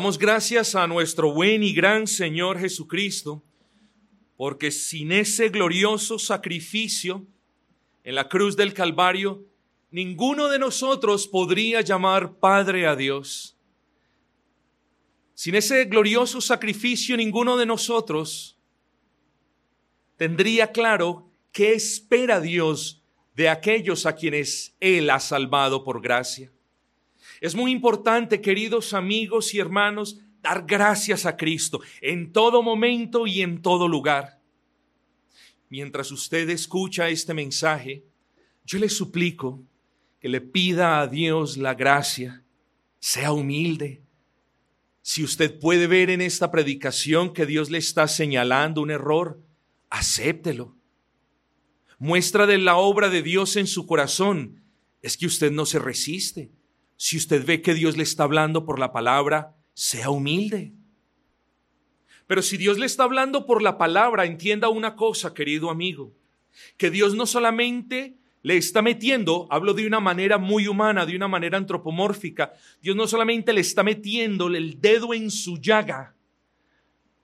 [0.00, 3.44] Damos gracias a nuestro buen y gran Señor Jesucristo,
[4.34, 7.26] porque sin ese glorioso sacrificio
[8.02, 9.44] en la cruz del Calvario,
[9.90, 13.58] ninguno de nosotros podría llamar Padre a Dios.
[15.34, 18.56] Sin ese glorioso sacrificio, ninguno de nosotros
[20.16, 23.02] tendría claro qué espera Dios
[23.34, 26.50] de aquellos a quienes Él ha salvado por gracia.
[27.40, 33.40] Es muy importante, queridos amigos y hermanos, dar gracias a Cristo en todo momento y
[33.40, 34.40] en todo lugar.
[35.70, 38.04] Mientras usted escucha este mensaje,
[38.64, 39.62] yo le suplico
[40.20, 42.44] que le pida a Dios la gracia,
[42.98, 44.02] sea humilde.
[45.00, 49.40] Si usted puede ver en esta predicación que Dios le está señalando un error,
[49.88, 50.76] acéptelo.
[51.98, 54.62] Muestra de la obra de Dios en su corazón
[55.00, 56.50] es que usted no se resiste
[57.02, 60.74] si usted ve que Dios le está hablando por la palabra, sea humilde.
[62.26, 66.12] Pero si Dios le está hablando por la palabra, entienda una cosa, querido amigo,
[66.76, 71.26] que Dios no solamente le está metiendo, hablo de una manera muy humana, de una
[71.26, 76.14] manera antropomórfica, Dios no solamente le está metiendo el dedo en su llaga,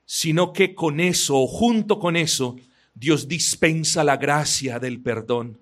[0.06, 2.56] sino que con eso, o junto con eso,
[2.94, 5.58] Dios dispensa la gracia del perdón.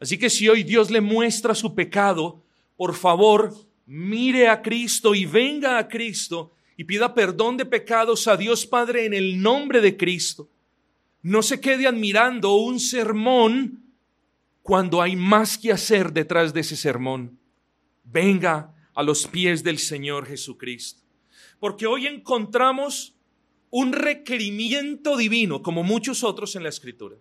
[0.00, 2.42] Así que si hoy Dios le muestra su pecado,
[2.78, 3.52] por favor,
[3.86, 9.04] mire a Cristo y venga a Cristo y pida perdón de pecados a Dios Padre
[9.04, 10.48] en el nombre de Cristo.
[11.20, 13.82] No se quede admirando un sermón
[14.62, 17.36] cuando hay más que hacer detrás de ese sermón.
[18.04, 21.02] Venga a los pies del Señor Jesucristo.
[21.58, 23.16] Porque hoy encontramos
[23.70, 27.16] un requerimiento divino, como muchos otros en la Escritura.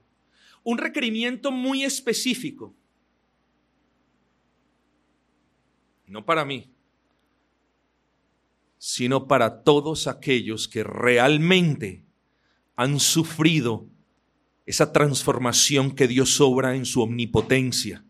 [0.63, 2.75] Un requerimiento muy específico
[6.07, 6.71] no para mí,
[8.77, 12.05] sino para todos aquellos que realmente
[12.75, 13.87] han sufrido
[14.65, 18.03] esa transformación que Dios obra en su omnipotencia.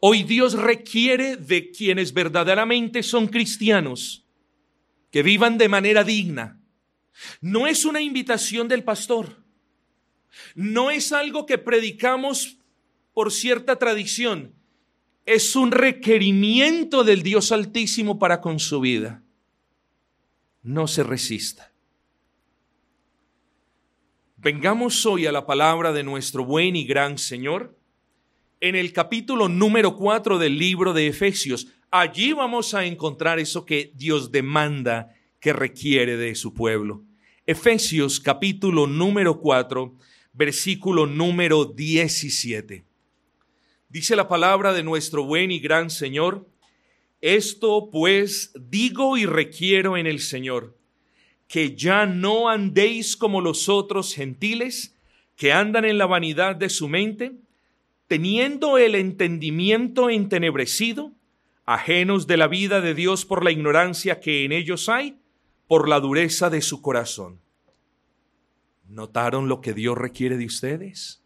[0.00, 4.26] Hoy Dios requiere de quienes verdaderamente son cristianos
[5.10, 6.60] que vivan de manera digna.
[7.40, 9.44] No es una invitación del pastor,
[10.54, 12.58] no es algo que predicamos
[13.12, 14.54] por cierta tradición,
[15.26, 19.22] es un requerimiento del Dios Altísimo para con su vida.
[20.62, 21.72] No se resista.
[24.36, 27.78] Vengamos hoy a la palabra de nuestro buen y gran Señor
[28.60, 31.68] en el capítulo número 4 del libro de Efesios.
[31.90, 37.04] Allí vamos a encontrar eso que Dios demanda que requiere de su pueblo.
[37.46, 39.96] Efesios capítulo número 4,
[40.32, 42.89] versículo número 17.
[43.90, 46.46] Dice la palabra de nuestro buen y gran Señor,
[47.20, 50.78] esto pues digo y requiero en el Señor,
[51.48, 54.96] que ya no andéis como los otros gentiles
[55.34, 57.32] que andan en la vanidad de su mente,
[58.06, 61.10] teniendo el entendimiento entenebrecido,
[61.66, 65.18] ajenos de la vida de Dios por la ignorancia que en ellos hay,
[65.66, 67.40] por la dureza de su corazón.
[68.88, 71.19] ¿Notaron lo que Dios requiere de ustedes?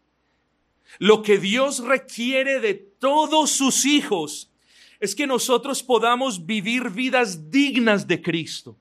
[0.99, 4.51] Lo que Dios requiere de todos sus hijos
[4.99, 8.77] es que nosotros podamos vivir vidas dignas de Cristo.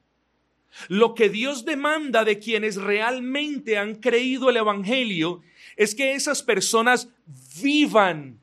[0.89, 5.43] Lo que Dios demanda de quienes realmente han creído el Evangelio
[5.77, 7.09] es que esas personas
[7.63, 8.41] vivan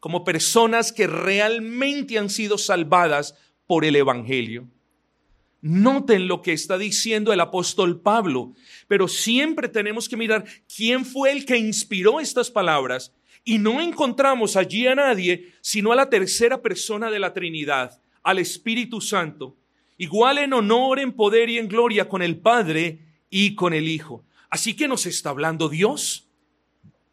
[0.00, 3.36] como personas que realmente han sido salvadas
[3.66, 4.66] por el Evangelio.
[5.62, 8.52] Noten lo que está diciendo el apóstol Pablo,
[8.88, 13.14] pero siempre tenemos que mirar quién fue el que inspiró estas palabras
[13.44, 18.40] y no encontramos allí a nadie sino a la tercera persona de la Trinidad, al
[18.40, 19.56] Espíritu Santo,
[19.98, 22.98] igual en honor, en poder y en gloria con el Padre
[23.30, 24.24] y con el Hijo.
[24.50, 26.28] Así que nos está hablando Dios.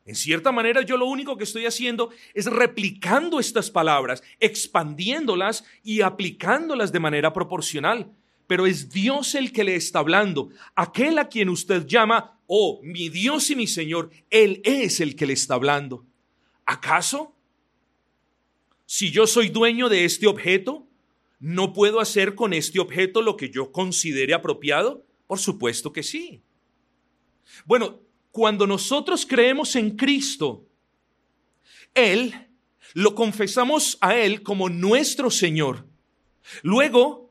[0.07, 6.01] En cierta manera yo lo único que estoy haciendo es replicando estas palabras, expandiéndolas y
[6.01, 8.11] aplicándolas de manera proporcional
[8.49, 10.49] pero es Dios el que le está hablando.
[10.73, 15.27] Aquel a quien usted llama, oh, mi Dios y mi Señor, Él es el que
[15.27, 16.03] le está hablando.
[16.65, 17.35] ¿Acaso?
[18.87, 20.87] Si yo soy dueño de este objeto,
[21.39, 25.05] ¿no puedo hacer con este objeto lo que yo considere apropiado?
[25.27, 26.41] Por supuesto que sí.
[27.65, 27.99] Bueno,
[28.31, 30.65] cuando nosotros creemos en Cristo,
[31.93, 32.33] Él,
[32.95, 35.85] lo confesamos a Él como nuestro Señor.
[36.63, 37.28] Luego,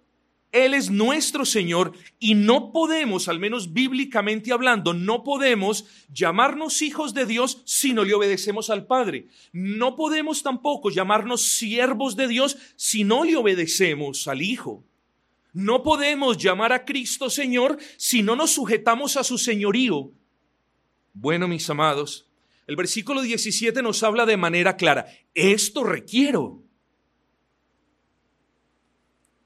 [0.51, 7.13] él es nuestro Señor y no podemos, al menos bíblicamente hablando, no podemos llamarnos hijos
[7.13, 9.29] de Dios si no le obedecemos al Padre.
[9.53, 14.85] No podemos tampoco llamarnos siervos de Dios si no le obedecemos al Hijo.
[15.53, 20.13] No podemos llamar a Cristo Señor si no nos sujetamos a su señorío.
[21.13, 22.29] Bueno, mis amados,
[22.67, 26.63] el versículo 17 nos habla de manera clara, esto requiero.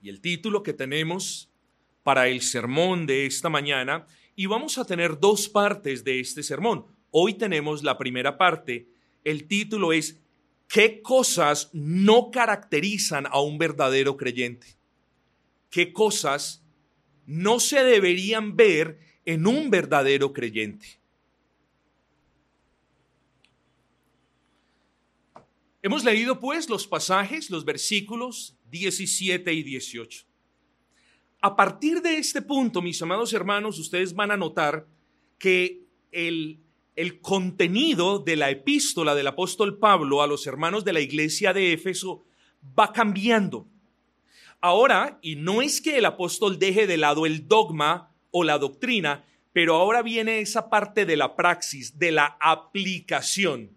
[0.03, 1.49] Y el título que tenemos
[2.03, 4.05] para el sermón de esta mañana,
[4.35, 6.87] y vamos a tener dos partes de este sermón.
[7.13, 8.89] Hoy tenemos la primera parte,
[9.23, 10.21] el título es
[10.67, 14.67] ¿Qué cosas no caracterizan a un verdadero creyente?
[15.71, 16.65] ¿Qué cosas
[17.25, 20.99] no se deberían ver en un verdadero creyente?
[25.81, 30.25] Hemos leído pues los pasajes, los versículos 17 y 18.
[31.43, 34.87] A partir de este punto, mis amados hermanos, ustedes van a notar
[35.39, 36.59] que el,
[36.97, 41.75] el contenido de la epístola del apóstol Pablo a los hermanos de la iglesia de
[41.75, 42.25] Éfeso
[42.79, 43.69] va cambiando.
[44.63, 49.27] Ahora, y no es que el apóstol deje de lado el dogma o la doctrina,
[49.53, 53.71] pero ahora viene esa parte de la praxis, de la aplicación.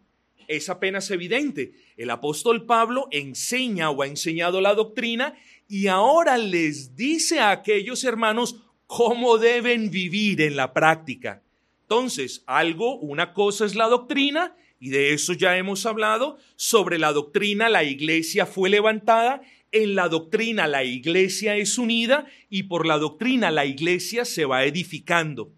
[0.47, 1.73] Es apenas evidente.
[1.97, 5.35] El apóstol Pablo enseña o ha enseñado la doctrina
[5.67, 8.57] y ahora les dice a aquellos hermanos
[8.87, 11.41] cómo deben vivir en la práctica.
[11.81, 16.37] Entonces, algo, una cosa es la doctrina, y de eso ya hemos hablado.
[16.55, 19.41] Sobre la doctrina, la iglesia fue levantada.
[19.71, 22.25] En la doctrina, la iglesia es unida.
[22.49, 25.53] Y por la doctrina, la iglesia se va edificando.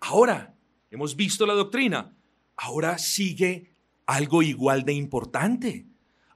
[0.00, 0.54] Ahora,
[0.90, 2.14] hemos visto la doctrina.
[2.56, 3.69] Ahora sigue
[4.10, 5.86] algo igual de importante.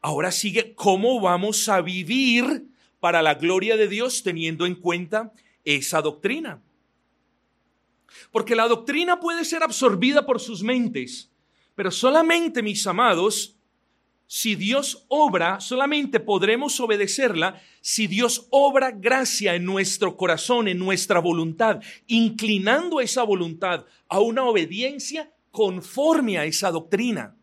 [0.01, 2.69] Ahora sigue cómo vamos a vivir
[3.01, 5.33] para la gloria de Dios teniendo en cuenta
[5.65, 6.63] esa doctrina.
[8.31, 11.33] Porque la doctrina puede ser absorbida por sus mentes,
[11.75, 13.57] pero solamente, mis amados,
[14.29, 21.19] si Dios obra, solamente podremos obedecerla si Dios obra gracia en nuestro corazón, en nuestra
[21.19, 27.35] voluntad, inclinando esa voluntad a una obediencia conforme a esa doctrina.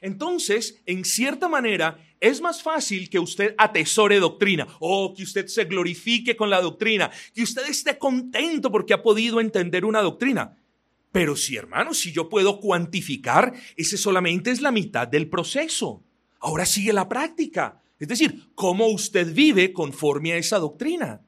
[0.00, 5.64] Entonces, en cierta manera, es más fácil que usted atesore doctrina o que usted se
[5.64, 10.56] glorifique con la doctrina, que usted esté contento porque ha podido entender una doctrina.
[11.12, 16.02] Pero si, hermano, si yo puedo cuantificar, ese solamente es la mitad del proceso.
[16.40, 17.80] Ahora sigue la práctica.
[17.98, 21.22] Es decir, cómo usted vive conforme a esa doctrina.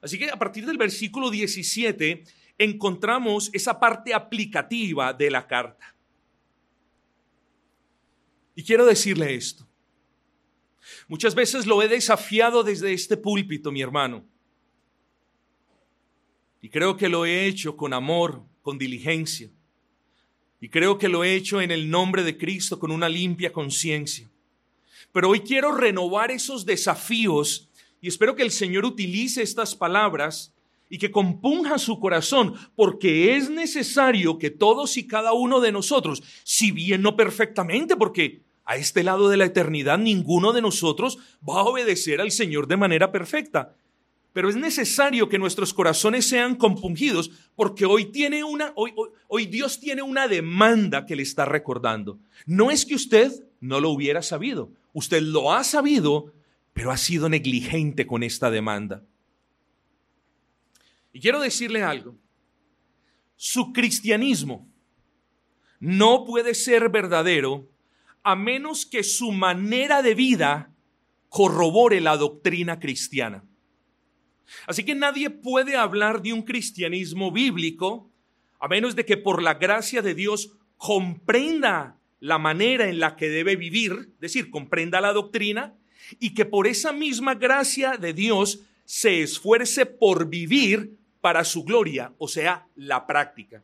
[0.00, 2.24] Así que a partir del versículo 17
[2.58, 5.95] encontramos esa parte aplicativa de la carta.
[8.56, 9.64] Y quiero decirle esto.
[11.06, 14.24] Muchas veces lo he desafiado desde este púlpito, mi hermano.
[16.60, 19.50] Y creo que lo he hecho con amor, con diligencia.
[20.60, 24.28] Y creo que lo he hecho en el nombre de Cristo con una limpia conciencia.
[25.12, 27.68] Pero hoy quiero renovar esos desafíos
[28.00, 30.54] y espero que el Señor utilice estas palabras
[30.88, 36.22] y que compunja su corazón, porque es necesario que todos y cada uno de nosotros,
[36.44, 41.18] si bien no perfectamente, porque a este lado de la eternidad ninguno de nosotros
[41.48, 43.76] va a obedecer al Señor de manera perfecta.
[44.32, 48.92] Pero es necesario que nuestros corazones sean compungidos porque hoy tiene una hoy,
[49.28, 52.18] hoy, Dios tiene una demanda que le está recordando.
[52.44, 56.34] No es que usted no lo hubiera sabido, usted lo ha sabido,
[56.74, 59.02] pero ha sido negligente con esta demanda.
[61.12, 62.14] Y quiero decirle algo.
[63.36, 64.68] Su cristianismo
[65.78, 67.70] no puede ser verdadero
[68.26, 70.74] a menos que su manera de vida
[71.28, 73.44] corrobore la doctrina cristiana.
[74.66, 78.10] Así que nadie puede hablar de un cristianismo bíblico
[78.58, 83.28] a menos de que por la gracia de Dios comprenda la manera en la que
[83.28, 85.76] debe vivir, es decir, comprenda la doctrina,
[86.18, 92.12] y que por esa misma gracia de Dios se esfuerce por vivir para su gloria,
[92.18, 93.62] o sea, la práctica.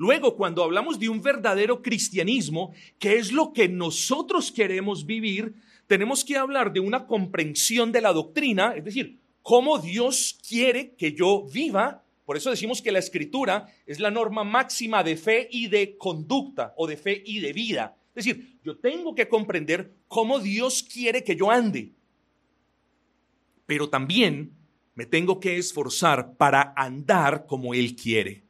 [0.00, 5.52] Luego, cuando hablamos de un verdadero cristianismo, que es lo que nosotros queremos vivir,
[5.86, 11.12] tenemos que hablar de una comprensión de la doctrina, es decir, cómo Dios quiere que
[11.12, 12.02] yo viva.
[12.24, 16.72] Por eso decimos que la escritura es la norma máxima de fe y de conducta
[16.78, 17.94] o de fe y de vida.
[18.14, 21.92] Es decir, yo tengo que comprender cómo Dios quiere que yo ande.
[23.66, 24.54] Pero también
[24.94, 28.48] me tengo que esforzar para andar como Él quiere.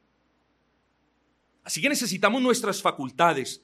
[1.63, 3.63] Así que necesitamos nuestras facultades,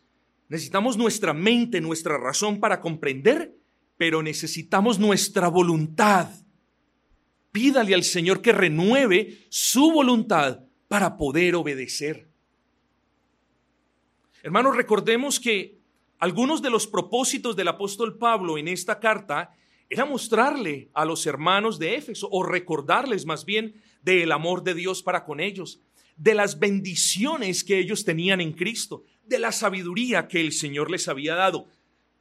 [0.50, 3.56] necesitamos nuestra mente, nuestra razón para comprender,
[3.98, 6.30] pero necesitamos nuestra voluntad.
[7.52, 12.30] Pídale al Señor que renueve su voluntad para poder obedecer.
[14.44, 15.80] Hermanos, recordemos que
[16.20, 19.54] algunos de los propósitos del apóstol Pablo en esta carta
[19.90, 25.02] era mostrarle a los hermanos de Éfeso o recordarles más bien del amor de Dios
[25.02, 25.82] para con ellos,
[26.18, 31.08] de las bendiciones que ellos tenían en Cristo, de la sabiduría que el Señor les
[31.08, 31.68] había dado.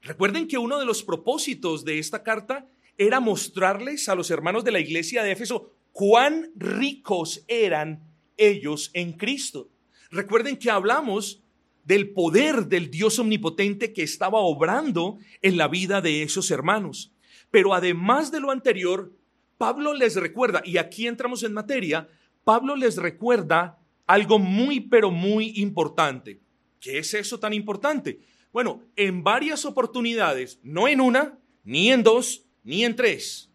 [0.02, 4.72] Recuerden que uno de los propósitos de esta carta era mostrarles a los hermanos de
[4.72, 8.02] la iglesia de Éfeso cuán ricos eran
[8.36, 9.70] ellos en Cristo.
[10.10, 11.42] Recuerden que hablamos
[11.84, 17.12] del poder del Dios omnipotente que estaba obrando en la vida de esos hermanos.
[17.50, 19.12] Pero además de lo anterior,
[19.56, 22.08] Pablo les recuerda, y aquí entramos en materia,
[22.44, 26.40] Pablo les recuerda algo muy, pero muy importante.
[26.80, 28.20] ¿Qué es eso tan importante?
[28.52, 33.50] Bueno, en varias oportunidades, no en una, ni en dos, ni en tres,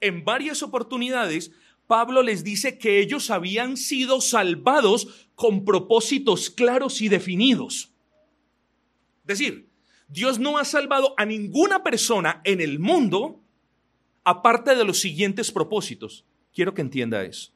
[0.00, 1.52] en varias oportunidades,
[1.86, 7.92] Pablo les dice que ellos habían sido salvados con propósitos claros y definidos.
[9.26, 9.68] Es decir,
[10.08, 13.40] Dios no ha salvado a ninguna persona en el mundo
[14.24, 16.24] aparte de los siguientes propósitos.
[16.52, 17.52] Quiero que entienda eso.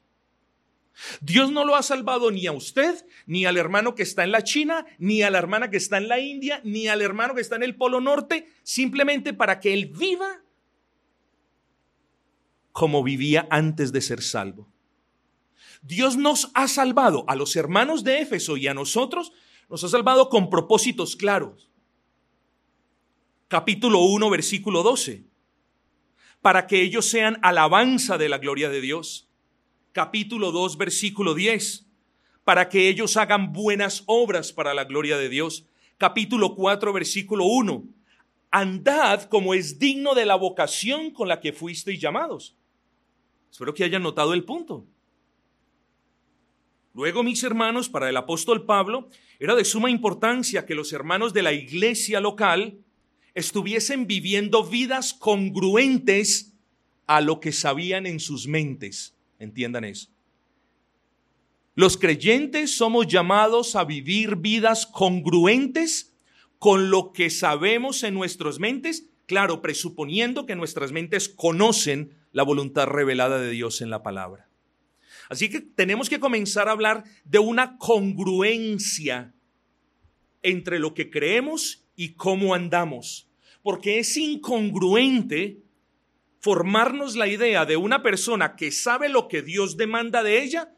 [1.21, 4.43] Dios no lo ha salvado ni a usted, ni al hermano que está en la
[4.43, 7.55] China, ni a la hermana que está en la India, ni al hermano que está
[7.55, 10.41] en el Polo Norte, simplemente para que él viva
[12.71, 14.71] como vivía antes de ser salvo.
[15.81, 19.33] Dios nos ha salvado a los hermanos de Éfeso y a nosotros,
[19.69, 21.69] nos ha salvado con propósitos claros.
[23.47, 25.25] Capítulo 1, versículo 12.
[26.41, 29.30] Para que ellos sean alabanza de la gloria de Dios.
[29.91, 31.85] Capítulo 2, versículo 10.
[32.43, 35.65] Para que ellos hagan buenas obras para la gloria de Dios.
[35.97, 37.83] Capítulo 4, versículo 1.
[38.51, 42.55] Andad como es digno de la vocación con la que fuisteis llamados
[43.51, 44.85] Espero que hayan notado el punto.
[46.93, 51.43] Luego, mis hermanos, para el apóstol Pablo, era de suma importancia que los hermanos de
[51.43, 52.79] la iglesia local
[53.33, 56.53] estuviesen viviendo vidas congruentes
[57.07, 59.15] a lo que sabían en sus mentes.
[59.41, 60.07] Entiendan eso.
[61.73, 66.13] Los creyentes somos llamados a vivir vidas congruentes
[66.59, 72.85] con lo que sabemos en nuestras mentes, claro, presuponiendo que nuestras mentes conocen la voluntad
[72.85, 74.47] revelada de Dios en la palabra.
[75.27, 79.33] Así que tenemos que comenzar a hablar de una congruencia
[80.43, 83.27] entre lo que creemos y cómo andamos,
[83.63, 85.63] porque es incongruente
[86.41, 90.73] formarnos la idea de una persona que sabe lo que Dios demanda de ella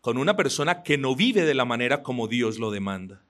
[0.00, 3.24] con una persona que no vive de la manera como Dios lo demanda.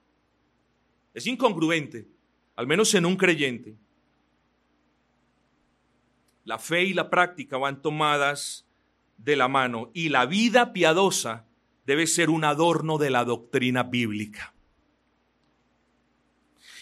[1.14, 2.08] Es incongruente,
[2.56, 3.76] al menos en un creyente
[6.48, 8.66] la fe y la práctica van tomadas
[9.18, 11.46] de la mano y la vida piadosa
[11.84, 14.54] debe ser un adorno de la doctrina bíblica.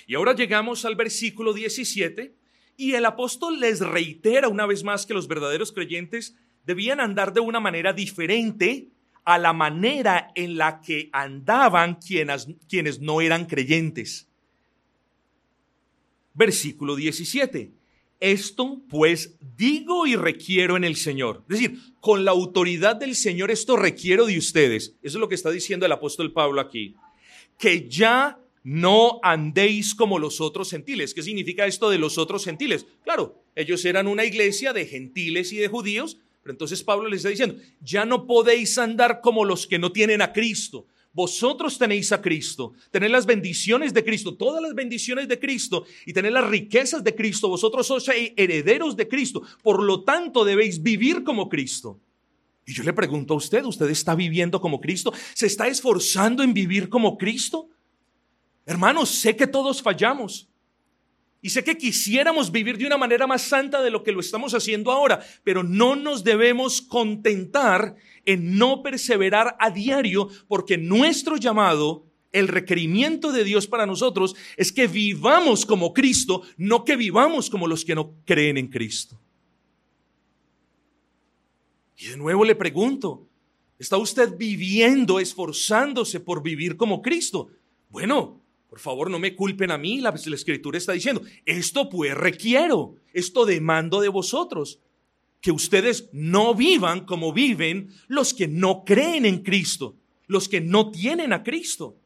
[0.07, 2.36] Y ahora llegamos al versículo 17
[2.77, 7.41] y el apóstol les reitera una vez más que los verdaderos creyentes debían andar de
[7.41, 8.89] una manera diferente
[9.25, 14.29] a la manera en la que andaban quienes, quienes no eran creyentes.
[16.35, 17.73] Versículo 17.
[18.21, 21.45] Esto pues digo y requiero en el Señor.
[21.49, 24.95] Es decir, con la autoridad del Señor esto requiero de ustedes.
[25.03, 26.95] Eso es lo que está diciendo el apóstol Pablo aquí.
[27.59, 31.15] Que ya no andéis como los otros gentiles.
[31.15, 32.85] ¿Qué significa esto de los otros gentiles?
[33.05, 37.29] Claro, ellos eran una iglesia de gentiles y de judíos, pero entonces Pablo les está
[37.29, 42.21] diciendo, ya no podéis andar como los que no tienen a Cristo vosotros tenéis a
[42.21, 47.03] Cristo, tenéis las bendiciones de Cristo, todas las bendiciones de Cristo y tenéis las riquezas
[47.03, 47.49] de Cristo.
[47.49, 48.07] Vosotros sois
[48.37, 51.99] herederos de Cristo, por lo tanto debéis vivir como Cristo.
[52.67, 55.11] Y yo le pregunto a usted, ¿usted está viviendo como Cristo?
[55.33, 57.71] ¿Se está esforzando en vivir como Cristo?
[58.67, 60.49] Hermanos, sé que todos fallamos.
[61.41, 64.53] Y sé que quisiéramos vivir de una manera más santa de lo que lo estamos
[64.53, 67.95] haciendo ahora, pero no nos debemos contentar
[68.25, 74.73] en no perseverar a diario, porque nuestro llamado, el requerimiento de Dios para nosotros es
[74.73, 79.17] que vivamos como Cristo, no que vivamos como los que no creen en Cristo.
[81.97, 83.29] Y de nuevo le pregunto,
[83.79, 87.51] ¿está usted viviendo, esforzándose por vivir como Cristo?
[87.89, 88.43] Bueno,
[88.77, 93.47] por favor, no me culpen a mí, la, escritura está diciendo, esto pues requiero, esto
[93.47, 94.81] demando de vosotros
[95.41, 100.91] que ustedes no vivan como viven los que no creen en Cristo, los que no
[100.91, 101.97] tienen a Cristo.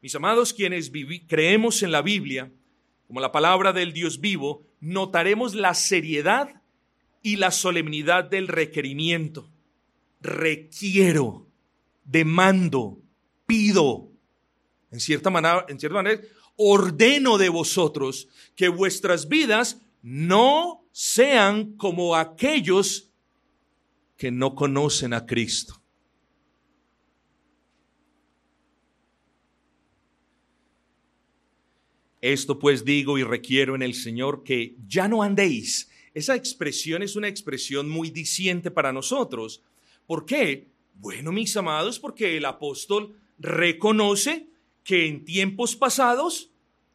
[0.00, 0.90] Mis amados, quienes
[1.26, 2.50] creemos en la Biblia,
[3.06, 6.62] como la palabra del Dios vivo, notaremos la seriedad
[7.20, 9.50] y la solemnidad del requerimiento.
[10.22, 11.46] Requiero,
[12.02, 13.02] demando,
[13.44, 14.13] pido.
[14.94, 16.22] En cierta manera, en cierta manera
[16.54, 23.10] ordeno de vosotros que vuestras vidas no sean como aquellos
[24.16, 25.82] que no conocen a Cristo.
[32.20, 35.90] Esto pues digo y requiero en el Señor que ya no andéis.
[36.14, 39.60] Esa expresión es una expresión muy diciente para nosotros.
[40.06, 40.68] ¿Por qué?
[40.94, 44.53] Bueno, mis amados, porque el apóstol reconoce
[44.84, 46.50] que en tiempos pasados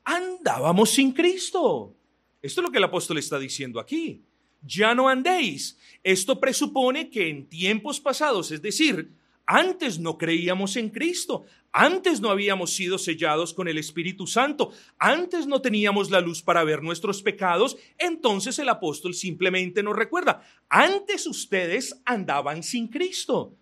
[0.05, 1.95] andábamos sin Cristo.
[2.41, 4.23] Esto es lo que el apóstol está diciendo aquí.
[4.61, 5.77] Ya no andéis.
[6.03, 9.11] Esto presupone que en tiempos pasados, es decir,
[9.45, 15.47] antes no creíamos en Cristo, antes no habíamos sido sellados con el Espíritu Santo, antes
[15.47, 21.25] no teníamos la luz para ver nuestros pecados, entonces el apóstol simplemente nos recuerda, antes
[21.25, 23.55] ustedes andaban sin Cristo.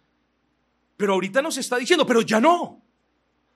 [0.98, 2.87] Pero ahorita nos está diciendo, pero ya no.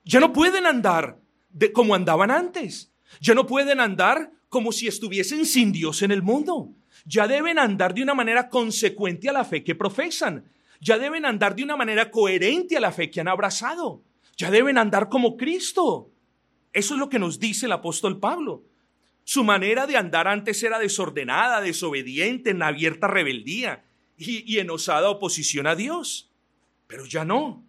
[0.03, 2.91] Ya no pueden andar de como andaban antes.
[3.19, 6.73] Ya no pueden andar como si estuviesen sin Dios en el mundo.
[7.05, 10.45] Ya deben andar de una manera consecuente a la fe que profesan.
[10.79, 14.03] Ya deben andar de una manera coherente a la fe que han abrazado.
[14.37, 16.09] Ya deben andar como Cristo.
[16.73, 18.63] Eso es lo que nos dice el apóstol Pablo.
[19.23, 23.83] Su manera de andar antes era desordenada, desobediente, en abierta rebeldía
[24.17, 26.31] y, y en osada oposición a Dios.
[26.87, 27.63] Pero ya no.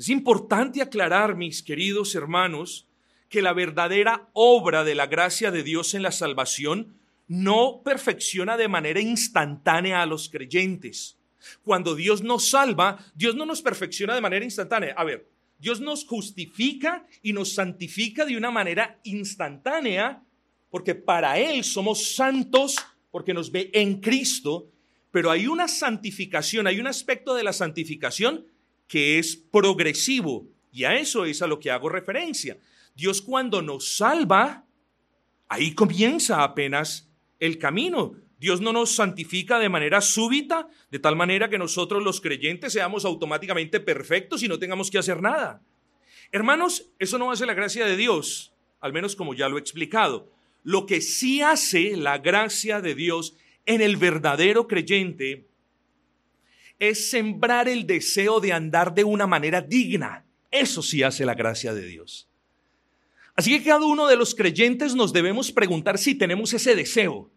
[0.00, 2.86] Es importante aclarar, mis queridos hermanos,
[3.28, 6.94] que la verdadera obra de la gracia de Dios en la salvación
[7.28, 11.18] no perfecciona de manera instantánea a los creyentes.
[11.62, 14.94] Cuando Dios nos salva, Dios no nos perfecciona de manera instantánea.
[14.96, 20.22] A ver, Dios nos justifica y nos santifica de una manera instantánea,
[20.70, 22.76] porque para Él somos santos,
[23.10, 24.66] porque nos ve en Cristo,
[25.10, 28.46] pero hay una santificación, hay un aspecto de la santificación
[28.90, 30.48] que es progresivo.
[30.72, 32.58] Y a eso es a lo que hago referencia.
[32.96, 34.66] Dios cuando nos salva,
[35.48, 38.16] ahí comienza apenas el camino.
[38.40, 43.04] Dios no nos santifica de manera súbita, de tal manera que nosotros los creyentes seamos
[43.04, 45.62] automáticamente perfectos y no tengamos que hacer nada.
[46.32, 50.32] Hermanos, eso no hace la gracia de Dios, al menos como ya lo he explicado.
[50.64, 55.49] Lo que sí hace la gracia de Dios en el verdadero creyente
[56.80, 60.26] es sembrar el deseo de andar de una manera digna.
[60.50, 62.28] Eso sí hace la gracia de Dios.
[63.36, 67.30] Así que cada uno de los creyentes nos debemos preguntar si tenemos ese deseo.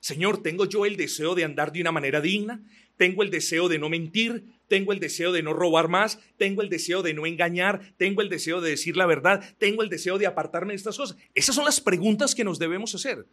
[0.00, 2.62] Señor, ¿tengo yo el deseo de andar de una manera digna?
[2.96, 4.44] ¿Tengo el deseo de no mentir?
[4.66, 6.18] ¿Tengo el deseo de no robar más?
[6.38, 7.94] ¿Tengo el deseo de no engañar?
[7.96, 9.44] ¿Tengo el deseo de decir la verdad?
[9.58, 11.16] ¿Tengo el deseo de apartarme de estas cosas?
[11.34, 13.26] Esas son las preguntas que nos debemos hacer,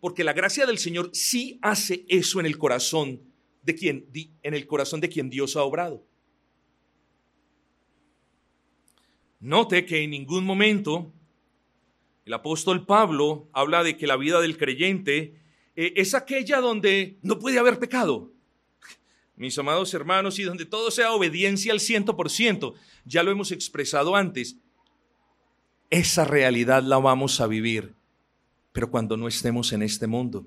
[0.00, 3.27] porque la gracia del Señor sí hace eso en el corazón
[3.68, 4.06] de quien,
[4.42, 6.02] en el corazón de quien Dios ha obrado.
[9.40, 11.12] Note que en ningún momento
[12.24, 15.40] el apóstol Pablo habla de que la vida del creyente
[15.76, 18.32] eh, es aquella donde no puede haber pecado.
[19.36, 23.52] Mis amados hermanos, y donde todo sea obediencia al ciento por ciento, ya lo hemos
[23.52, 24.56] expresado antes,
[25.90, 27.94] esa realidad la vamos a vivir,
[28.72, 30.46] pero cuando no estemos en este mundo.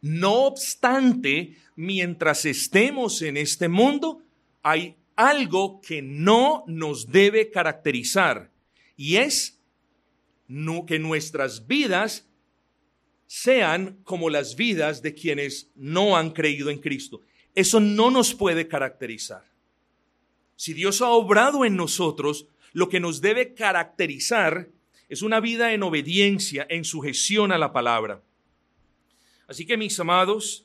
[0.00, 4.22] No obstante, mientras estemos en este mundo,
[4.62, 8.50] hay algo que no nos debe caracterizar
[8.96, 9.58] y es
[10.86, 12.26] que nuestras vidas
[13.26, 17.20] sean como las vidas de quienes no han creído en Cristo.
[17.54, 19.44] Eso no nos puede caracterizar.
[20.56, 24.68] Si Dios ha obrado en nosotros, lo que nos debe caracterizar
[25.08, 28.22] es una vida en obediencia, en sujeción a la palabra.
[29.50, 30.64] Así que mis amados,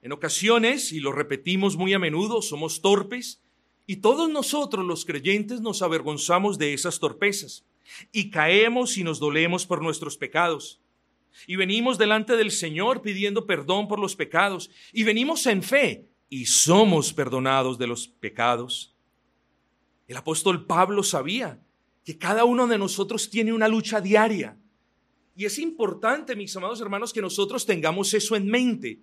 [0.00, 3.42] en ocasiones, y lo repetimos muy a menudo, somos torpes
[3.84, 7.64] y todos nosotros los creyentes nos avergonzamos de esas torpezas
[8.12, 10.80] y caemos y nos dolemos por nuestros pecados.
[11.48, 16.46] Y venimos delante del Señor pidiendo perdón por los pecados y venimos en fe y
[16.46, 18.94] somos perdonados de los pecados.
[20.06, 21.60] El apóstol Pablo sabía
[22.04, 24.56] que cada uno de nosotros tiene una lucha diaria
[25.36, 29.00] y es importante, mis amados hermanos, que nosotros tengamos eso en mente,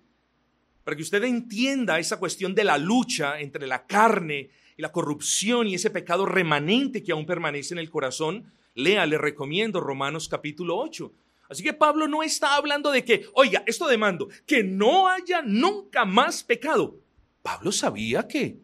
[0.82, 5.68] para que usted entienda esa cuestión de la lucha entre la carne y la corrupción
[5.68, 8.52] y ese pecado remanente que aún permanece en el corazón.
[8.74, 11.12] Lea, le recomiendo Romanos capítulo 8.
[11.48, 16.04] Así que Pablo no está hablando de que, oiga, esto demando, que no haya nunca
[16.04, 16.98] más pecado.
[17.42, 18.58] Pablo sabía que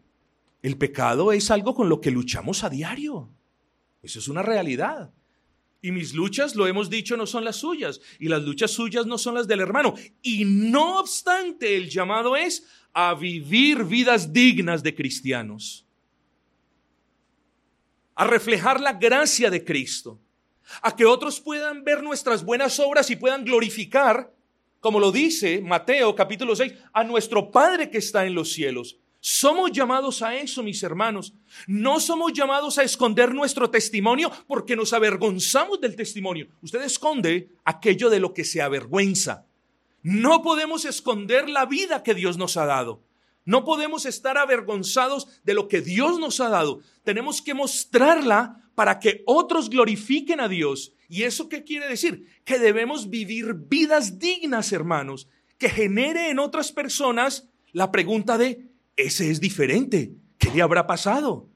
[0.63, 3.31] el pecado es algo con lo que luchamos a diario.
[4.03, 5.13] Eso es una realidad.
[5.83, 8.01] Y mis luchas, lo hemos dicho, no son las suyas.
[8.19, 9.95] Y las luchas suyas no son las del hermano.
[10.23, 15.87] Y no obstante, el llamado es a vivir vidas dignas de cristianos.
[18.15, 20.21] A reflejar la gracia de Cristo.
[20.83, 24.33] a que otros puedan ver nuestras buenas obras y puedan glorificar,
[24.79, 28.97] como lo dice Mateo capítulo 6, a nuestro Padre que está en los cielos.
[29.21, 31.35] Somos llamados a eso, mis hermanos.
[31.67, 36.49] No somos llamados a esconder nuestro testimonio porque nos avergonzamos del testimonio.
[36.63, 39.47] Usted esconde aquello de lo que se avergüenza.
[40.03, 43.03] No podemos esconder la vida que Dios nos ha dado.
[43.45, 46.81] No podemos estar avergonzados de lo que Dios nos ha dado.
[47.05, 50.95] Tenemos que mostrarla para que otros glorifiquen a Dios.
[51.11, 52.27] ¿Y eso qué quiere decir?
[52.45, 55.29] Que debemos vivir vidas dignas, hermanos,
[55.59, 58.70] que genere en otras personas la pregunta de,
[59.03, 61.49] ese es diferente, ¿qué le habrá pasado?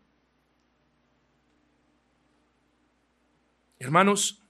[3.79, 4.43] Hermanos,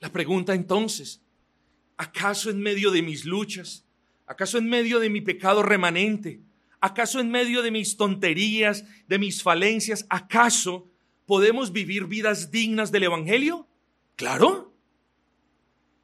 [0.00, 1.22] la pregunta entonces,
[1.96, 3.86] ¿acaso en medio de mis luchas,
[4.26, 6.42] acaso en medio de mi pecado remanente,
[6.80, 10.90] acaso en medio de mis tonterías, de mis falencias, acaso
[11.26, 13.68] podemos vivir vidas dignas del Evangelio?
[14.16, 14.74] Claro.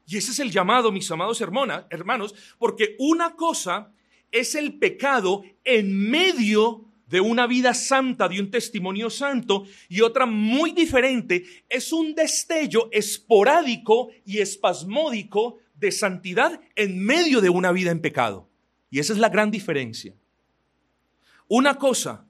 [0.07, 3.93] Y ese es el llamado, mis amados hermanos, porque una cosa
[4.31, 10.25] es el pecado en medio de una vida santa, de un testimonio santo, y otra
[10.25, 17.91] muy diferente es un destello esporádico y espasmódico de santidad en medio de una vida
[17.91, 18.47] en pecado.
[18.89, 20.15] Y esa es la gran diferencia.
[21.47, 22.25] Una cosa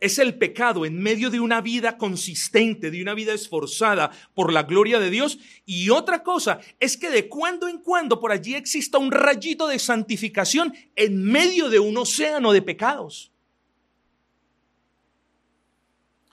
[0.00, 4.64] es el pecado en medio de una vida consistente, de una vida esforzada por la
[4.64, 5.38] gloria de Dios.
[5.64, 9.78] Y otra cosa es que de cuando en cuando por allí exista un rayito de
[9.78, 13.32] santificación en medio de un océano de pecados.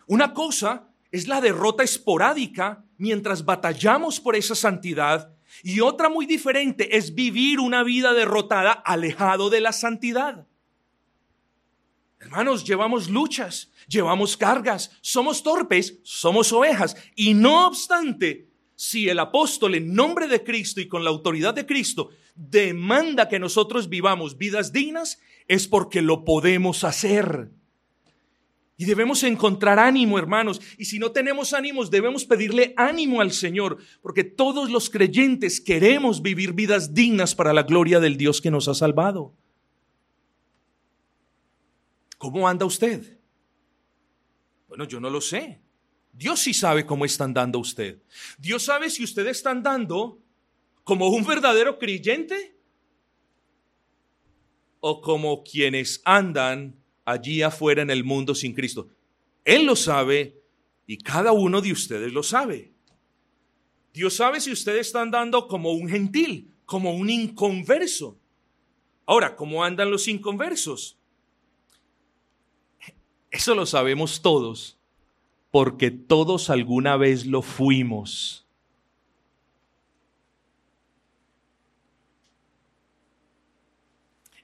[0.08, 6.98] Una cosa es la derrota esporádica mientras batallamos por esa santidad y otra muy diferente
[6.98, 10.48] es vivir una vida derrotada alejado de la santidad.
[12.24, 16.96] Hermanos, llevamos luchas, llevamos cargas, somos torpes, somos ovejas.
[17.18, 21.66] Y no obstante, si el apóstol en nombre de Cristo y con la autoridad de
[21.66, 27.52] Cristo demanda que nosotros vivamos vidas dignas, es porque lo podemos hacer.
[28.78, 30.62] Y debemos encontrar ánimo, hermanos.
[30.78, 36.22] Y si no tenemos ánimos, debemos pedirle ánimo al Señor, porque todos los creyentes queremos
[36.22, 39.36] vivir vidas dignas para la gloria del Dios que nos ha salvado.
[42.24, 43.20] ¿Cómo anda usted?
[44.70, 45.60] Bueno, yo no lo sé.
[46.14, 48.02] Dios sí sabe cómo está andando usted.
[48.38, 50.22] Dios sabe si usted está andando
[50.86, 52.56] como un verdadero creyente
[54.80, 58.88] o como quienes andan allí afuera en el mundo sin Cristo.
[59.44, 60.42] Él lo sabe
[60.88, 62.72] y cada uno de ustedes lo sabe.
[63.94, 68.18] Dios sabe si usted está andando como un gentil, como un inconverso.
[69.06, 70.98] Ahora, ¿cómo andan los inconversos?
[73.34, 74.78] Eso lo sabemos todos,
[75.50, 78.46] porque todos alguna vez lo fuimos.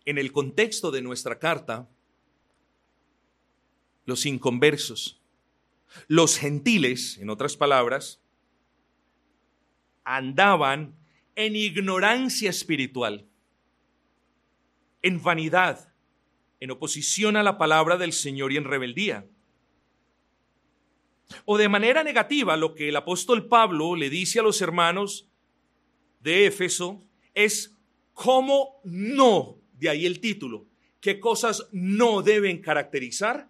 [0.05, 1.87] En el contexto de nuestra carta,
[4.05, 5.21] los inconversos,
[6.07, 8.19] los gentiles, en otras palabras,
[10.03, 10.95] andaban
[11.35, 13.27] en ignorancia espiritual,
[15.03, 15.88] en vanidad,
[16.59, 19.25] en oposición a la palabra del Señor y en rebeldía.
[21.45, 25.29] O de manera negativa, lo que el apóstol Pablo le dice a los hermanos
[26.21, 27.77] de Éfeso es
[28.13, 30.67] cómo no, de ahí el título,
[30.99, 33.49] qué cosas no deben caracterizar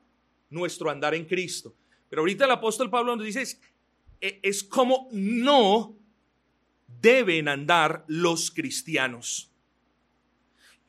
[0.49, 1.75] nuestro andar en Cristo.
[2.09, 3.59] Pero ahorita el apóstol Pablo nos dice es,
[4.19, 5.97] es cómo no
[6.87, 9.48] deben andar los cristianos.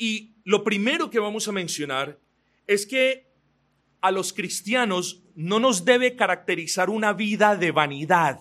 [0.02, 2.18] Y lo primero que vamos a mencionar
[2.66, 3.26] es que
[4.00, 8.40] a los cristianos no nos debe caracterizar una vida de vanidad.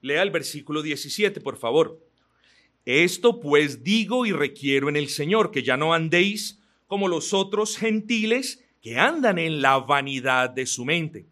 [0.00, 2.02] Lea el versículo 17, por favor.
[2.86, 7.76] Esto pues digo y requiero en el Señor, que ya no andéis como los otros
[7.76, 11.26] gentiles que andan en la vanidad de su mente.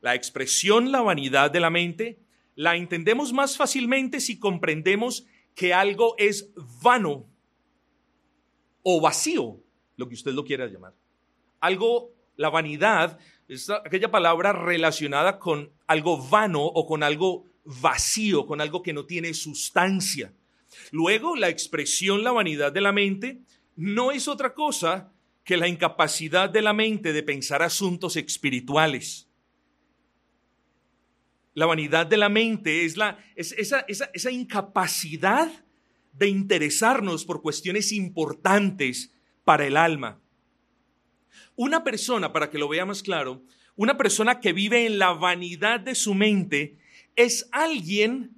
[0.00, 2.20] La expresión la vanidad de la mente
[2.54, 6.48] la entendemos más fácilmente si comprendemos que algo es
[6.82, 7.26] vano
[8.82, 9.60] o vacío,
[9.96, 10.94] lo que usted lo quiera llamar.
[11.60, 13.18] Algo, la vanidad,
[13.48, 19.06] es aquella palabra relacionada con algo vano o con algo vacío, con algo que no
[19.06, 20.32] tiene sustancia.
[20.90, 23.42] Luego, la expresión la vanidad de la mente
[23.76, 25.12] no es otra cosa
[25.44, 29.28] que la incapacidad de la mente de pensar asuntos espirituales.
[31.54, 35.61] La vanidad de la mente es, la, esa, esa incapacidad
[36.12, 39.12] de interesarnos por cuestiones importantes
[39.44, 40.20] para el alma.
[41.56, 43.42] Una persona, para que lo vea más claro,
[43.76, 46.78] una persona que vive en la vanidad de su mente
[47.16, 48.30] es alguien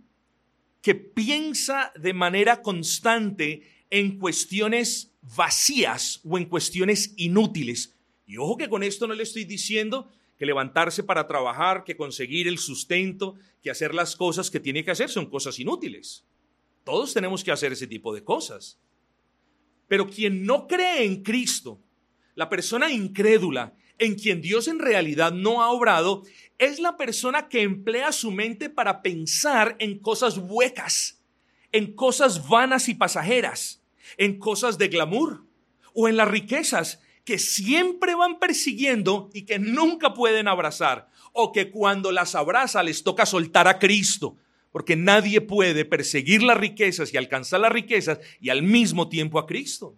[0.80, 7.94] que piensa de manera constante en cuestiones vacías o en cuestiones inútiles.
[8.26, 12.48] Y ojo que con esto no le estoy diciendo que levantarse para trabajar, que conseguir
[12.48, 16.24] el sustento, que hacer las cosas que tiene que hacer son cosas inútiles.
[16.84, 18.78] Todos tenemos que hacer ese tipo de cosas.
[19.88, 21.80] Pero quien no cree en Cristo,
[22.34, 26.22] la persona incrédula, en quien Dios en realidad no ha obrado,
[26.58, 31.22] es la persona que emplea su mente para pensar en cosas huecas,
[31.72, 33.82] en cosas vanas y pasajeras,
[34.16, 35.44] en cosas de glamour
[35.94, 41.70] o en las riquezas que siempre van persiguiendo y que nunca pueden abrazar, o que
[41.70, 44.36] cuando las abraza les toca soltar a Cristo,
[44.74, 49.46] porque nadie puede perseguir las riquezas y alcanzar las riquezas y al mismo tiempo a
[49.46, 49.94] Cristo.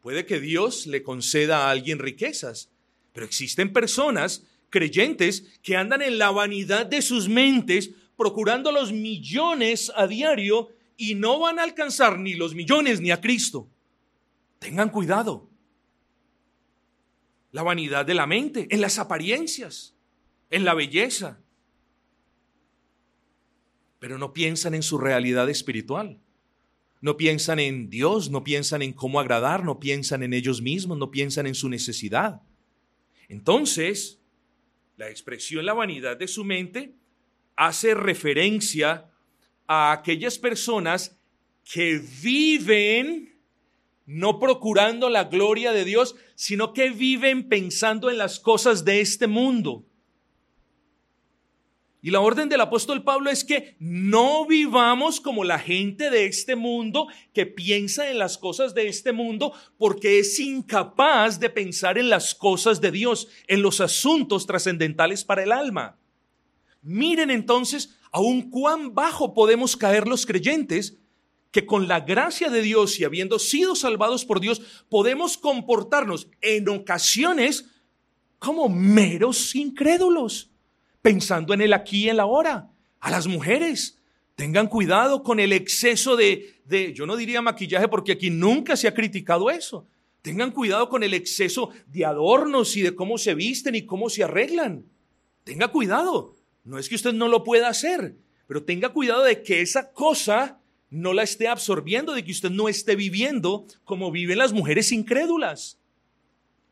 [0.00, 2.70] Puede que Dios le conceda a alguien riquezas,
[3.12, 9.92] pero existen personas creyentes que andan en la vanidad de sus mentes procurando los millones
[9.94, 13.68] a diario y no van a alcanzar ni los millones ni a Cristo.
[14.58, 15.50] Tengan cuidado.
[17.52, 19.94] La vanidad de la mente, en las apariencias,
[20.48, 21.40] en la belleza,
[24.00, 26.18] pero no piensan en su realidad espiritual.
[27.00, 31.10] No piensan en Dios, no piensan en cómo agradar, no piensan en ellos mismos, no
[31.10, 32.42] piensan en su necesidad.
[33.28, 34.18] Entonces,
[34.96, 36.94] la expresión la vanidad de su mente
[37.56, 39.10] hace referencia
[39.66, 41.16] a aquellas personas
[41.62, 43.38] que viven
[44.06, 49.26] no procurando la gloria de Dios, sino que viven pensando en las cosas de este
[49.26, 49.86] mundo.
[52.02, 56.56] Y la orden del apóstol Pablo es que no vivamos como la gente de este
[56.56, 62.08] mundo que piensa en las cosas de este mundo porque es incapaz de pensar en
[62.08, 65.98] las cosas de Dios, en los asuntos trascendentales para el alma.
[66.82, 70.96] Miren entonces aún cuán bajo podemos caer los creyentes
[71.50, 76.66] que con la gracia de Dios y habiendo sido salvados por Dios podemos comportarnos en
[76.70, 77.66] ocasiones
[78.38, 80.49] como meros incrédulos
[81.02, 82.70] pensando en el aquí y en la ahora.
[83.00, 83.98] A las mujeres,
[84.34, 88.88] tengan cuidado con el exceso de, de, yo no diría maquillaje porque aquí nunca se
[88.88, 89.86] ha criticado eso.
[90.22, 94.24] Tengan cuidado con el exceso de adornos y de cómo se visten y cómo se
[94.24, 94.84] arreglan.
[95.44, 96.36] Tenga cuidado.
[96.64, 100.60] No es que usted no lo pueda hacer, pero tenga cuidado de que esa cosa
[100.90, 105.78] no la esté absorbiendo, de que usted no esté viviendo como viven las mujeres incrédulas.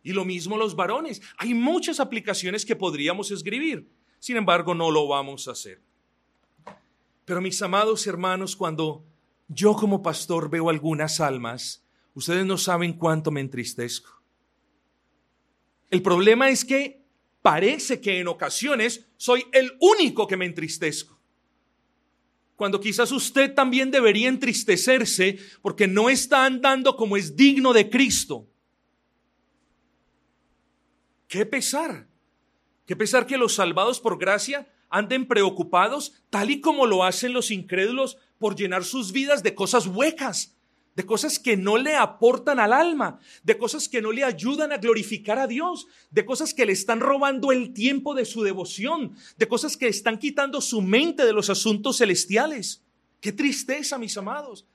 [0.03, 1.23] Y lo mismo los varones.
[1.39, 3.89] Hay muchas aplicaciones que podríamos escribir.
[4.19, 5.81] Sin embargo, no lo vamos a hacer.
[7.25, 9.05] Pero mis amados hermanos, cuando
[9.49, 14.23] yo como pastor veo algunas almas, ustedes no saben cuánto me entristezco.
[15.91, 17.05] El problema es que
[17.43, 21.19] parece que en ocasiones soy el único que me entristezco.
[22.57, 28.49] Cuando quizás usted también debería entristecerse porque no está andando como es digno de Cristo.
[31.29, 32.08] Qué pesar.
[32.89, 37.51] Qué pesar que los salvados por gracia anden preocupados, tal y como lo hacen los
[37.51, 40.57] incrédulos, por llenar sus vidas de cosas huecas,
[40.97, 44.79] de cosas que no le aportan al alma, de cosas que no le ayudan a
[44.79, 49.49] glorificar a Dios, de cosas que le están robando el tiempo de su devoción, de
[49.49, 52.83] cosas que están quitando su mente de los asuntos celestiales.
[53.21, 54.67] Qué tristeza, mis amados.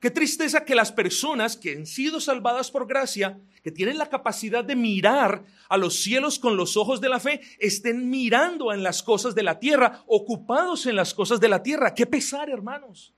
[0.00, 4.64] Qué tristeza que las personas que han sido salvadas por gracia, que tienen la capacidad
[4.64, 9.02] de mirar a los cielos con los ojos de la fe, estén mirando en las
[9.02, 11.94] cosas de la tierra, ocupados en las cosas de la tierra.
[11.94, 13.12] Qué pesar, hermanos.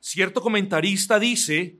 [0.00, 1.78] Cierto comentarista dice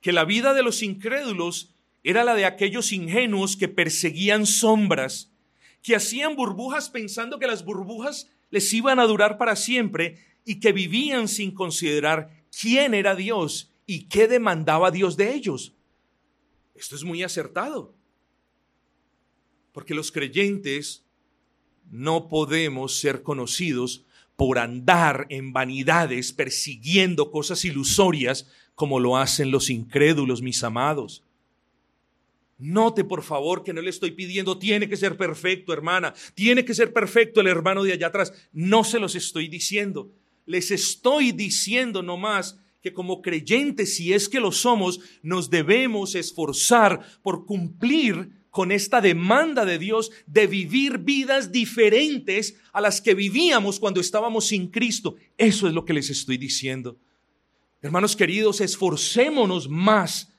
[0.00, 5.30] que la vida de los incrédulos era la de aquellos ingenuos que perseguían sombras,
[5.80, 10.72] que hacían burbujas pensando que las burbujas les iban a durar para siempre y que
[10.72, 15.74] vivían sin considerar quién era Dios y qué demandaba Dios de ellos.
[16.74, 17.94] Esto es muy acertado,
[19.72, 21.04] porque los creyentes
[21.90, 24.04] no podemos ser conocidos
[24.36, 31.22] por andar en vanidades persiguiendo cosas ilusorias como lo hacen los incrédulos, mis amados.
[32.58, 36.74] Note, por favor, que no le estoy pidiendo, tiene que ser perfecto, hermana, tiene que
[36.74, 38.32] ser perfecto el hermano de allá atrás.
[38.52, 40.10] No se los estoy diciendo.
[40.46, 47.00] Les estoy diciendo nomás que como creyentes, si es que lo somos, nos debemos esforzar
[47.22, 53.80] por cumplir con esta demanda de Dios de vivir vidas diferentes a las que vivíamos
[53.80, 55.16] cuando estábamos sin Cristo.
[55.38, 56.98] Eso es lo que les estoy diciendo.
[57.80, 60.32] Hermanos queridos, esforcémonos más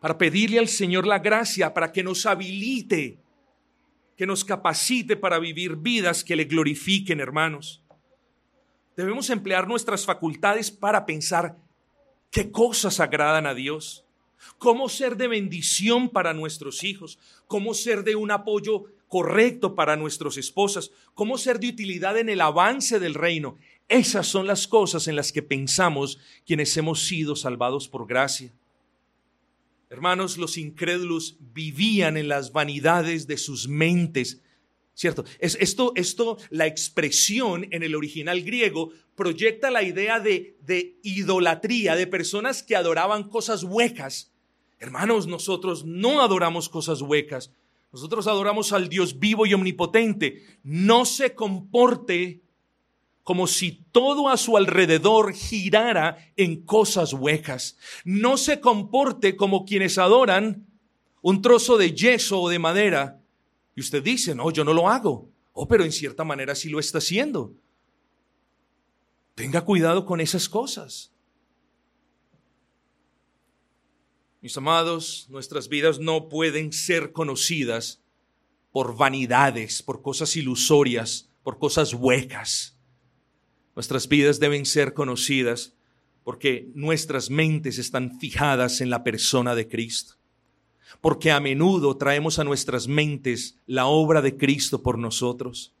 [0.00, 3.18] para pedirle al Señor la gracia para que nos habilite
[4.16, 7.84] que nos capacite para vivir vidas que le glorifiquen, hermanos.
[8.98, 11.56] Debemos emplear nuestras facultades para pensar
[12.32, 14.04] qué cosas agradan a Dios,
[14.58, 20.36] cómo ser de bendición para nuestros hijos, cómo ser de un apoyo correcto para nuestras
[20.36, 23.56] esposas, cómo ser de utilidad en el avance del reino.
[23.86, 28.52] Esas son las cosas en las que pensamos quienes hemos sido salvados por gracia.
[29.90, 34.42] Hermanos, los incrédulos vivían en las vanidades de sus mentes.
[34.98, 35.24] ¿Cierto?
[35.38, 41.94] Es, esto, esto, la expresión en el original griego proyecta la idea de, de idolatría,
[41.94, 44.32] de personas que adoraban cosas huecas.
[44.80, 47.52] Hermanos, nosotros no adoramos cosas huecas.
[47.92, 50.42] Nosotros adoramos al Dios vivo y omnipotente.
[50.64, 52.40] No se comporte
[53.22, 57.76] como si todo a su alrededor girara en cosas huecas.
[58.04, 60.66] No se comporte como quienes adoran
[61.22, 63.17] un trozo de yeso o de madera.
[63.78, 65.30] Y usted dice, no, yo no lo hago.
[65.52, 67.54] Oh, pero en cierta manera sí lo está haciendo.
[69.36, 71.12] Tenga cuidado con esas cosas.
[74.40, 78.02] Mis amados, nuestras vidas no pueden ser conocidas
[78.72, 82.76] por vanidades, por cosas ilusorias, por cosas huecas.
[83.76, 85.72] Nuestras vidas deben ser conocidas
[86.24, 90.17] porque nuestras mentes están fijadas en la persona de Cristo.
[91.00, 95.74] Porque a menudo traemos a nuestras mentes la obra de Cristo por nosotros.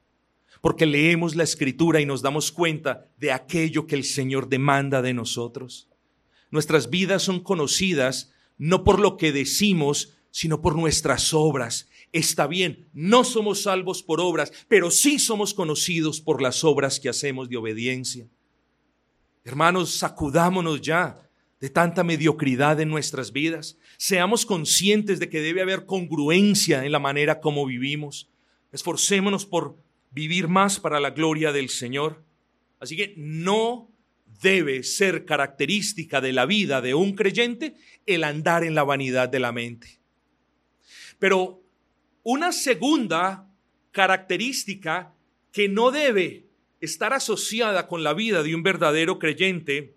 [0.60, 5.14] Porque leemos la escritura y nos damos cuenta de aquello que el Señor demanda de
[5.14, 5.88] nosotros.
[6.50, 12.88] Nuestras vidas son conocidas no por lo que decimos, sino por nuestras obras está bien,
[12.92, 17.56] no somos salvos por obras, pero sí somos conocidos por las obras que hacemos de
[17.56, 18.28] obediencia.
[19.44, 21.27] Hermanos, sacudámonos ya
[21.60, 23.78] de tanta mediocridad en nuestras vidas.
[23.96, 28.30] Seamos conscientes de que debe haber congruencia en la manera como vivimos.
[28.72, 29.76] Esforcémonos por
[30.10, 32.22] vivir más para la gloria del Señor.
[32.80, 33.90] Así que no
[34.40, 37.74] debe ser característica de la vida de un creyente
[38.06, 39.98] el andar en la vanidad de la mente.
[41.18, 41.62] Pero
[42.22, 43.48] una segunda
[43.90, 45.12] característica
[45.50, 46.46] que no debe
[46.80, 49.96] estar asociada con la vida de un verdadero creyente,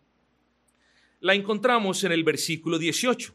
[1.22, 3.34] la encontramos en el versículo 18.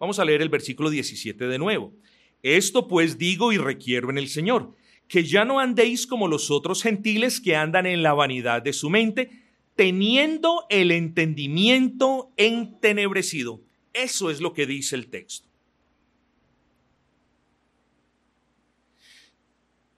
[0.00, 1.94] Vamos a leer el versículo 17 de nuevo.
[2.42, 4.74] Esto pues digo y requiero en el Señor,
[5.06, 8.90] que ya no andéis como los otros gentiles que andan en la vanidad de su
[8.90, 9.30] mente,
[9.76, 13.60] teniendo el entendimiento entenebrecido.
[13.92, 15.48] Eso es lo que dice el texto.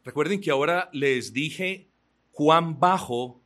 [0.05, 1.89] Recuerden que ahora les dije
[2.33, 3.43] cuán bajo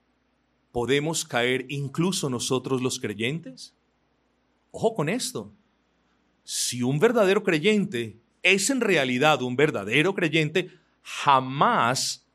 [0.71, 3.75] podemos caer incluso nosotros los creyentes.
[4.73, 5.53] Ojo con esto.
[6.43, 10.71] Si un verdadero creyente es en realidad un verdadero creyente,
[11.03, 12.27] jamás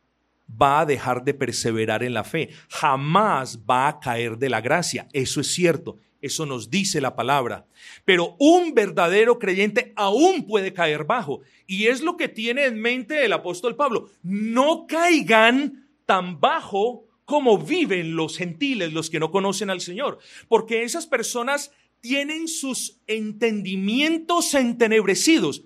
[0.49, 5.07] va a dejar de perseverar en la fe, jamás va a caer de la gracia.
[5.11, 5.97] Eso es cierto.
[6.21, 7.65] Eso nos dice la palabra.
[8.05, 11.41] Pero un verdadero creyente aún puede caer bajo.
[11.65, 14.09] Y es lo que tiene en mente el apóstol Pablo.
[14.23, 20.17] No caigan tan bajo como viven los gentiles, los que no conocen al Señor.
[20.47, 21.71] Porque esas personas
[22.01, 25.63] tienen sus entendimientos entenebrecidos.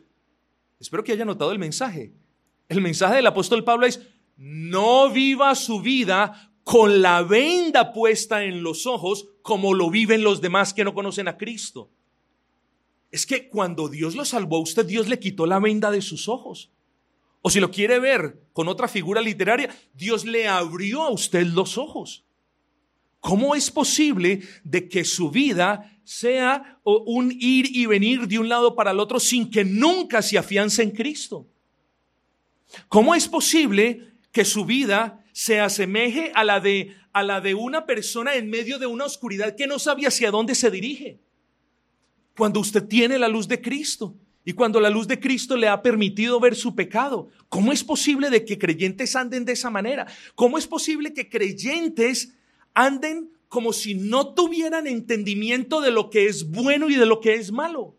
[0.79, 2.11] Espero que haya notado el mensaje.
[2.69, 4.01] El mensaje del apóstol Pablo es,
[4.37, 10.41] no viva su vida con la venda puesta en los ojos como lo viven los
[10.41, 11.91] demás que no conocen a Cristo.
[13.11, 16.29] Es que cuando Dios lo salvó a usted, Dios le quitó la venda de sus
[16.29, 16.71] ojos.
[17.41, 21.77] O si lo quiere ver con otra figura literaria, Dios le abrió a usted los
[21.77, 22.23] ojos.
[23.19, 28.75] ¿Cómo es posible de que su vida sea un ir y venir de un lado
[28.75, 31.47] para el otro sin que nunca se afiance en Cristo?
[32.89, 37.85] ¿Cómo es posible que su vida se asemeje a la de a la de una
[37.85, 41.19] persona en medio de una oscuridad que no sabe hacia dónde se dirige.
[42.37, 45.81] Cuando usted tiene la luz de Cristo y cuando la luz de Cristo le ha
[45.81, 50.07] permitido ver su pecado, ¿cómo es posible de que creyentes anden de esa manera?
[50.35, 52.33] ¿Cómo es posible que creyentes
[52.73, 57.33] anden como si no tuvieran entendimiento de lo que es bueno y de lo que
[57.33, 57.97] es malo?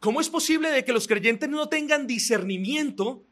[0.00, 3.24] ¿Cómo es posible de que los creyentes no tengan discernimiento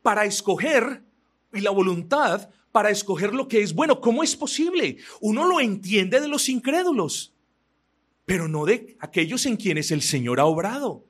[0.00, 1.04] para escoger
[1.52, 4.00] y la voluntad para escoger lo que es bueno.
[4.00, 4.96] ¿Cómo es posible?
[5.20, 7.34] Uno lo entiende de los incrédulos,
[8.24, 11.04] pero no de aquellos en quienes el Señor ha obrado.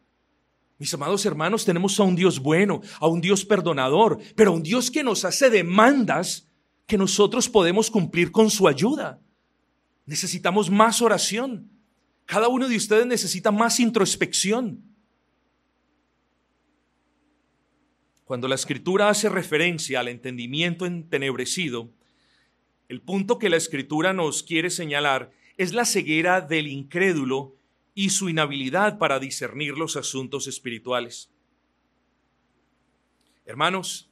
[0.77, 4.65] Mis amados hermanos, tenemos a un Dios bueno, a un Dios perdonador, pero a un
[4.65, 6.50] Dios que nos hace demandas
[6.91, 9.21] que nosotros podemos cumplir con su ayuda.
[10.07, 11.71] Necesitamos más oración.
[12.27, 14.83] Cada uno de ustedes necesita más introspección.
[18.25, 21.93] Cuando la escritura hace referencia al entendimiento entenebrecido,
[22.89, 27.55] el punto que la escritura nos quiere señalar es la ceguera del incrédulo
[27.95, 31.31] y su inhabilidad para discernir los asuntos espirituales.
[33.47, 34.10] Hermanos,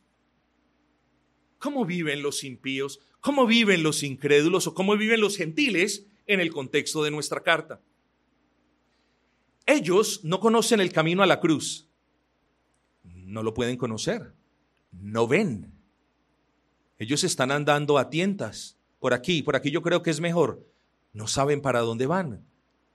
[1.58, 3.00] ¿cómo viven los impíos?
[3.20, 7.80] ¿Cómo viven los incrédulos o cómo viven los gentiles en el contexto de nuestra carta?
[9.66, 11.86] Ellos no conocen el camino a la cruz.
[13.02, 14.32] No lo pueden conocer.
[14.92, 15.72] No ven.
[16.98, 18.78] Ellos están andando a tientas.
[18.98, 20.66] Por aquí, por aquí yo creo que es mejor.
[21.12, 22.44] No saben para dónde van.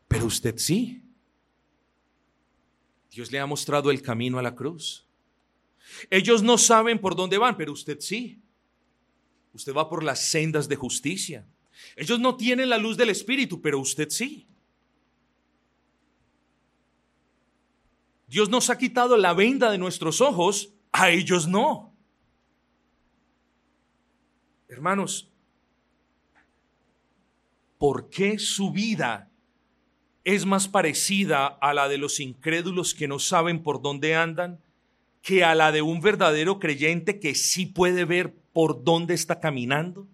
[0.08, 1.04] Pero usted sí.
[3.12, 5.06] Dios le ha mostrado el camino a la cruz.
[6.10, 8.42] Ellos no saben por dónde van, pero usted sí.
[9.54, 11.48] Usted va por las sendas de justicia.
[11.96, 14.48] Ellos no tienen la luz del Espíritu, pero usted sí.
[18.28, 21.96] Dios nos ha quitado la venda de nuestros ojos, a ellos no.
[24.68, 25.32] Hermanos,
[27.78, 29.30] ¿por qué su vida
[30.24, 34.60] es más parecida a la de los incrédulos que no saben por dónde andan
[35.22, 40.08] que a la de un verdadero creyente que sí puede ver por dónde está caminando?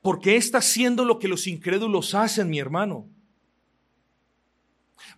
[0.00, 3.06] ¿Por qué está haciendo lo que los incrédulos hacen, mi hermano?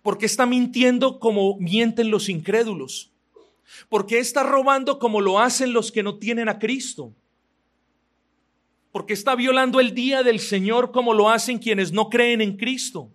[0.01, 3.11] ¿Por qué está mintiendo como mienten los incrédulos?
[3.87, 7.13] ¿Por qué está robando como lo hacen los que no tienen a Cristo?
[8.93, 13.11] porque está violando el día del Señor como lo hacen quienes no creen en Cristo.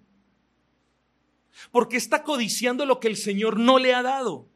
[1.70, 4.48] Porque está codiciando lo que el Señor no le ha dado.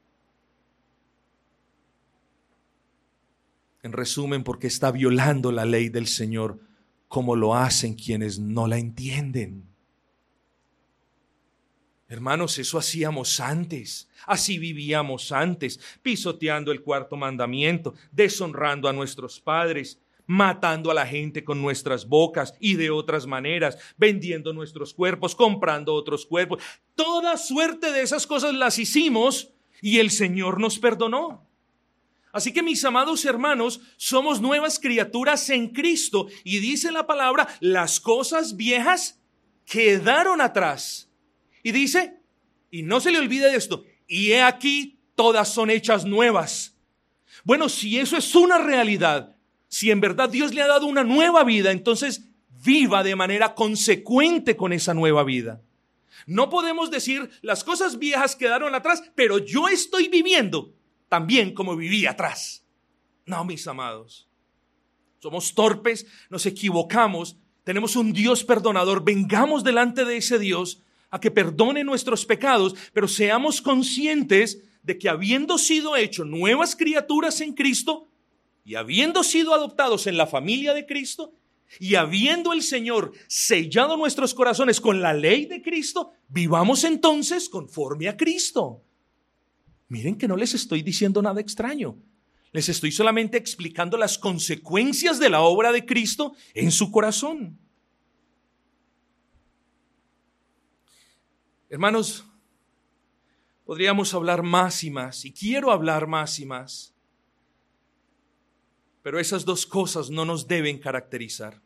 [3.83, 6.61] En resumen, porque está violando la ley del Señor
[7.09, 9.69] como lo hacen quienes no la entienden.
[12.09, 19.99] Hermanos, eso hacíamos antes, así vivíamos antes, pisoteando el cuarto mandamiento, deshonrando a nuestros padres,
[20.27, 25.95] matando a la gente con nuestras bocas y de otras maneras, vendiendo nuestros cuerpos, comprando
[25.95, 26.63] otros cuerpos.
[26.95, 31.47] Toda suerte de esas cosas las hicimos y el Señor nos perdonó.
[32.33, 38.01] Así que mis amados hermanos, somos nuevas criaturas en Cristo y dice la palabra, las
[38.01, 39.21] cosas viejas
[39.67, 41.11] quedaron atrás.
[41.63, 42.21] Y dice,
[42.71, 46.75] y no se le olvide esto, y he aquí, todas son hechas nuevas.
[47.45, 49.37] Bueno, si eso es una realidad,
[49.69, 52.25] si en verdad Dios le ha dado una nueva vida, entonces
[52.65, 55.61] viva de manera consecuente con esa nueva vida.
[56.27, 60.75] No podemos decir las cosas viejas quedaron atrás, pero yo estoy viviendo
[61.13, 62.65] también como viví atrás.
[63.27, 64.31] No, mis amados.
[65.19, 71.31] Somos torpes, nos equivocamos, tenemos un Dios perdonador, vengamos delante de ese Dios a que
[71.31, 78.09] perdone nuestros pecados, pero seamos conscientes de que habiendo sido hecho nuevas criaturas en Cristo,
[78.65, 81.35] y habiendo sido adoptados en la familia de Cristo,
[81.79, 88.09] y habiendo el Señor sellado nuestros corazones con la ley de Cristo, vivamos entonces conforme
[88.09, 88.83] a Cristo.
[89.93, 91.99] Miren que no les estoy diciendo nada extraño.
[92.53, 97.59] Les estoy solamente explicando las consecuencias de la obra de Cristo en su corazón.
[101.69, 102.25] Hermanos,
[103.67, 106.93] podríamos hablar más y más, y quiero hablar más y más
[109.03, 111.61] pero esas dos cosas no nos deben caracterizar.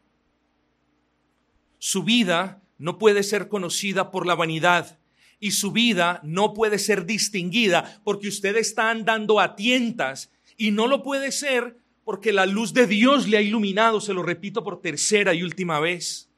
[1.79, 4.99] Su vida no puede ser conocida por la vanidad
[5.39, 10.87] y su vida no puede ser distinguida porque usted está andando a tientas y no
[10.87, 14.81] lo puede ser porque la luz de Dios le ha iluminado, se lo repito por
[14.81, 16.31] tercera y última vez.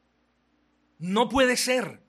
[0.99, 2.03] No puede ser.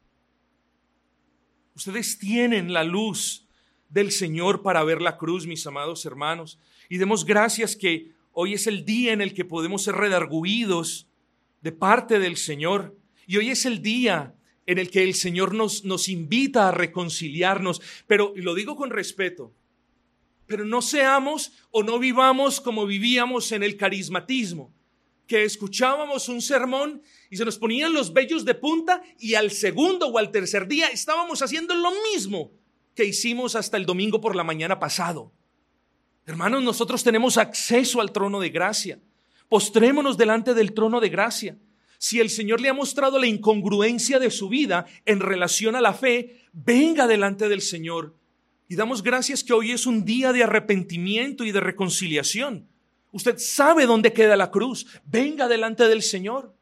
[1.75, 3.45] Ustedes tienen la luz
[3.89, 6.59] del Señor para ver la cruz, mis amados hermanos,
[6.89, 8.11] y demos gracias que
[8.41, 11.09] Hoy es el día en el que podemos ser redarguidos
[11.61, 12.97] de parte del Señor.
[13.27, 14.33] Y hoy es el día
[14.69, 17.81] en el que el Señor nos, nos invita a reconciliarnos.
[18.05, 19.51] Pero, lo digo con respeto,
[20.45, 24.71] pero no seamos o no vivamos como vivíamos en el carismatismo,
[25.25, 27.01] que escuchábamos un sermón
[27.31, 30.89] y se nos ponían los vellos de punta y al segundo o al tercer día
[30.89, 32.51] estábamos haciendo lo mismo
[32.93, 35.31] que hicimos hasta el domingo por la mañana pasado.
[36.27, 38.99] Hermanos, nosotros tenemos acceso al trono de gracia.
[39.47, 41.57] Postrémonos delante del trono de gracia.
[41.99, 45.93] Si el Señor le ha mostrado la incongruencia de su vida en relación a la
[45.93, 48.15] fe, venga delante del Señor.
[48.69, 52.65] Y damos gracias que hoy es un día de arrepentimiento y de reconciliación.
[53.11, 54.87] Usted sabe dónde queda la cruz.
[55.05, 56.55] Venga delante del Señor.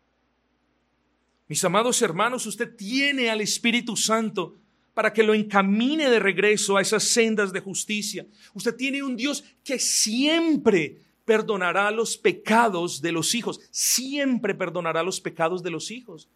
[1.47, 4.55] Mis amados hermanos, usted tiene al Espíritu Santo
[4.95, 8.25] para que lo encamine de regreso a esas sendas de justicia.
[8.55, 10.97] Usted tiene un Dios que siempre
[11.27, 16.29] perdonará los pecados de los hijos, siempre perdonará los pecados de los hijos.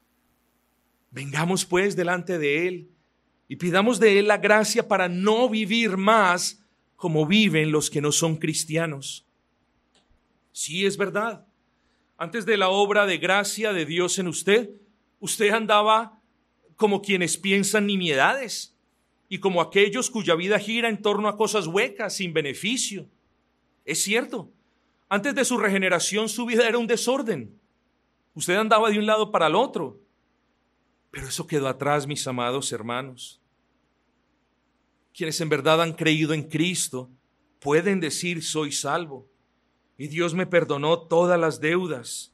[1.12, 2.90] Vengamos pues delante de Él
[3.48, 6.62] y pidamos de Él la gracia para no vivir más
[6.98, 9.26] como viven los que no son cristianos.
[10.52, 11.48] Sí, es verdad.
[12.18, 14.72] Antes de la obra de gracia de Dios en usted,
[15.22, 16.20] usted andaba
[16.76, 18.76] como quienes piensan nimiedades
[19.30, 23.08] y como aquellos cuya vida gira en torno a cosas huecas, sin beneficio.
[23.86, 24.52] Es cierto,
[25.12, 27.54] antes de su regeneración su vida era un desorden.
[28.34, 30.00] Usted andaba de un lado para el otro.
[31.12, 33.42] Pero eso quedó atrás, mis amados hermanos.
[35.14, 37.10] Quienes en verdad han creído en Cristo
[37.60, 39.28] pueden decir soy salvo
[39.98, 42.32] y Dios me perdonó todas las deudas.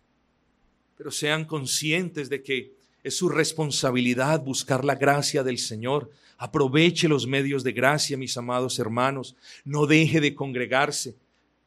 [0.98, 6.12] Pero sean conscientes de que es su responsabilidad buscar la gracia del Señor.
[6.38, 9.36] Aproveche los medios de gracia, mis amados hermanos.
[9.66, 11.16] No deje de congregarse.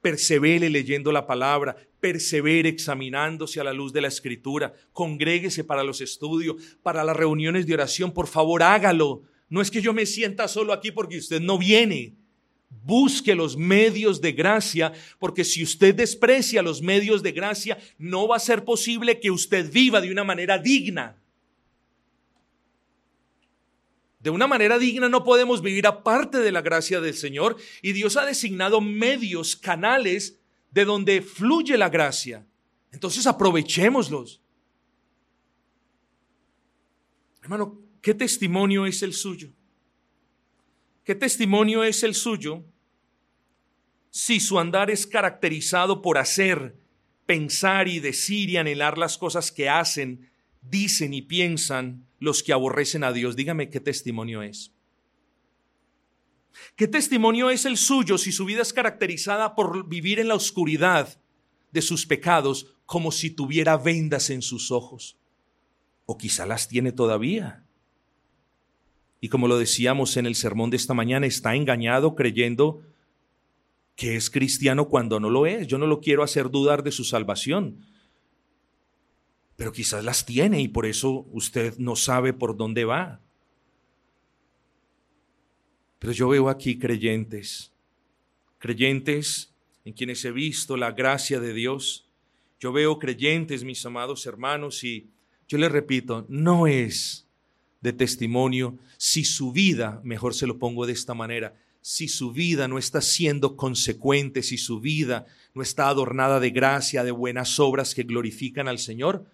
[0.01, 6.01] Persevere leyendo la palabra, persevere examinándose a la luz de la escritura, congréguese para los
[6.01, 9.23] estudios, para las reuniones de oración, por favor hágalo.
[9.49, 12.15] No es que yo me sienta solo aquí porque usted no viene.
[12.85, 18.37] Busque los medios de gracia, porque si usted desprecia los medios de gracia, no va
[18.37, 21.17] a ser posible que usted viva de una manera digna.
[24.21, 28.19] De una manera digna no podemos vivir aparte de la gracia del Señor y Dios
[28.19, 30.39] ha designado medios, canales
[30.71, 32.47] de donde fluye la gracia.
[32.93, 34.43] Entonces aprovechémoslos.
[37.43, 39.53] Hermano, ¿qué testimonio es el suyo?
[41.03, 42.63] ¿Qué testimonio es el suyo
[44.11, 46.77] si su andar es caracterizado por hacer,
[47.25, 53.03] pensar y decir y anhelar las cosas que hacen, dicen y piensan los que aborrecen
[53.03, 53.35] a Dios?
[53.35, 54.73] Dígame qué testimonio es.
[56.77, 61.21] ¿Qué testimonio es el suyo si su vida es caracterizada por vivir en la oscuridad
[61.73, 65.17] de sus pecados como si tuviera vendas en sus ojos?
[66.07, 67.65] O quizá las tiene todavía.
[69.21, 72.83] Y como lo decíamos en el sermón de esta mañana, está engañado creyendo
[73.95, 75.67] que es cristiano cuando no lo es.
[75.67, 77.85] Yo no lo quiero hacer dudar de su salvación.
[79.61, 83.21] Pero quizás las tiene y por eso usted no sabe por dónde va.
[85.99, 87.71] Pero yo veo aquí creyentes,
[88.59, 89.53] creyentes
[89.85, 92.09] en quienes he visto la gracia de Dios.
[92.59, 95.11] Yo veo creyentes, mis amados hermanos, y
[95.47, 97.27] yo les repito, no es
[97.83, 102.67] de testimonio si su vida, mejor se lo pongo de esta manera, si su vida
[102.67, 107.95] no está siendo consecuente, si su vida no está adornada de gracia, de buenas obras
[107.95, 109.27] que glorifican al Señor,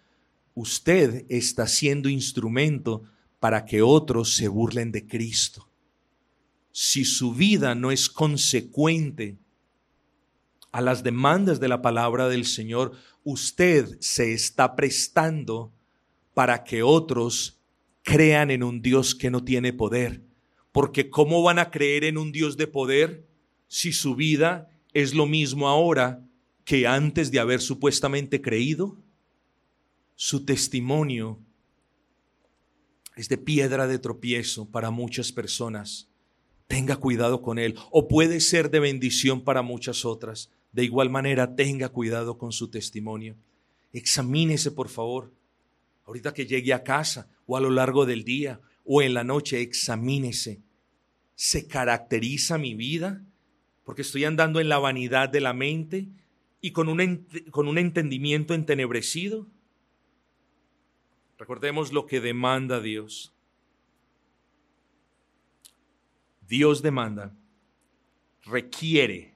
[0.56, 3.02] usted está siendo instrumento
[3.38, 5.68] para que otros se burlen de Cristo.
[6.72, 9.36] Si su vida no es consecuente
[10.72, 12.92] a las demandas de la palabra del Señor,
[13.22, 15.72] usted se está prestando
[16.32, 17.60] para que otros
[18.02, 20.22] crean en un Dios que no tiene poder.
[20.72, 23.26] Porque ¿cómo van a creer en un Dios de poder
[23.68, 26.26] si su vida es lo mismo ahora
[26.64, 28.96] que antes de haber supuestamente creído?
[30.16, 31.38] Su testimonio
[33.14, 36.08] es de piedra de tropiezo para muchas personas.
[36.66, 37.76] Tenga cuidado con él.
[37.90, 40.50] O puede ser de bendición para muchas otras.
[40.72, 43.36] De igual manera, tenga cuidado con su testimonio.
[43.92, 45.32] Examínese, por favor.
[46.04, 49.60] Ahorita que llegue a casa, o a lo largo del día o en la noche,
[49.60, 50.60] examínese.
[51.34, 53.24] ¿Se caracteriza mi vida?
[53.84, 56.08] Porque estoy andando en la vanidad de la mente
[56.60, 59.46] y con un, con un entendimiento entenebrecido.
[61.38, 63.32] Recordemos lo que demanda Dios.
[66.48, 67.34] Dios demanda,
[68.44, 69.34] requiere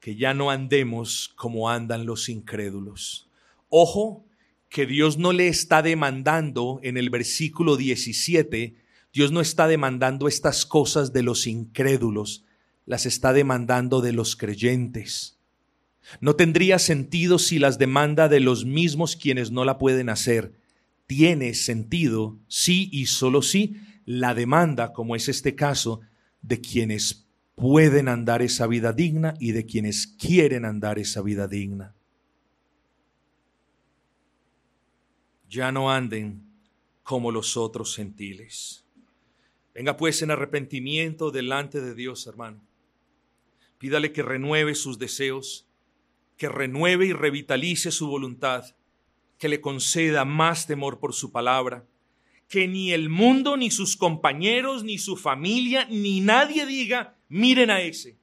[0.00, 3.28] que ya no andemos como andan los incrédulos.
[3.68, 4.24] Ojo,
[4.70, 8.74] que Dios no le está demandando en el versículo 17,
[9.12, 12.44] Dios no está demandando estas cosas de los incrédulos,
[12.86, 15.38] las está demandando de los creyentes.
[16.20, 20.59] No tendría sentido si las demanda de los mismos quienes no la pueden hacer.
[21.10, 26.02] Tiene sentido, sí y solo sí, la demanda, como es este caso,
[26.40, 31.96] de quienes pueden andar esa vida digna y de quienes quieren andar esa vida digna.
[35.48, 36.44] ya no anden
[37.02, 38.84] como los otros gentiles.
[39.74, 42.62] Venga pues en arrepentimiento delante de Dios, hermano.
[43.78, 45.66] Pídale que renueve sus deseos,
[46.36, 48.76] que renueve y revitalice su voluntad,
[49.40, 51.86] que le conceda más temor por su palabra,
[52.46, 57.80] que ni el mundo, ni sus compañeros, ni su familia, ni nadie diga, miren a
[57.80, 58.18] ese.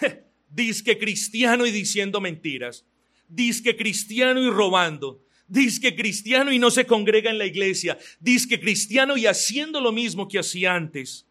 [0.50, 2.84] Disque cristiano y diciendo mentiras.
[3.28, 5.22] Disque cristiano y robando.
[5.46, 7.96] Disque cristiano y no se congrega en la iglesia.
[8.18, 11.24] Disque cristiano y haciendo lo mismo que hacía antes.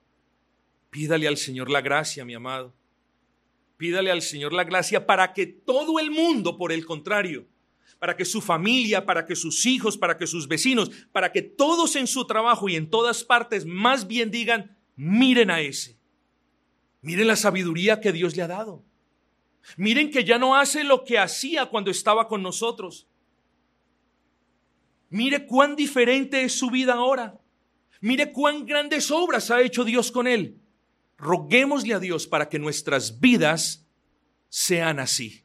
[0.89, 2.73] Pídale al Señor la gracia, mi amado.
[3.75, 7.45] Pídale al Señor la gracia para que todo el mundo, por el contrario,
[8.01, 11.95] para que su familia, para que sus hijos, para que sus vecinos, para que todos
[11.95, 15.99] en su trabajo y en todas partes más bien digan, miren a ese.
[17.01, 18.83] Miren la sabiduría que Dios le ha dado.
[19.77, 23.05] Miren que ya no hace lo que hacía cuando estaba con nosotros.
[25.11, 27.39] Mire cuán diferente es su vida ahora.
[27.99, 30.59] Mire cuán grandes obras ha hecho Dios con él.
[31.19, 33.85] Roguémosle a Dios para que nuestras vidas
[34.49, 35.43] sean así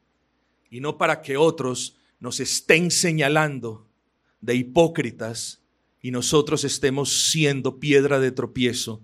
[0.71, 3.87] y no para que otros nos estén señalando
[4.41, 5.61] de hipócritas
[6.01, 9.01] y nosotros estemos siendo piedra de tropiezo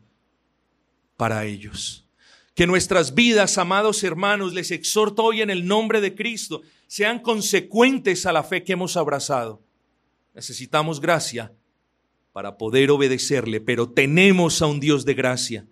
[1.17, 2.07] para ellos.
[2.55, 8.25] Que nuestras vidas, amados hermanos, les exhorto hoy en el nombre de Cristo, sean consecuentes
[8.25, 9.61] a la fe que hemos abrazado.
[10.35, 11.51] Necesitamos gracia
[12.31, 15.67] para poder obedecerle, pero tenemos a un Dios de gracia.